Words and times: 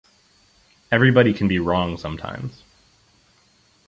Everybody 0.91 1.31
can 1.31 1.47
be 1.47 1.59
wrong 1.59 1.95
sometimes. 1.95 2.63